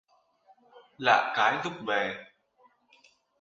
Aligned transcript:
lạ 0.97 1.33
cái 1.37 1.57
lúc 1.63 1.73
về 1.87 2.25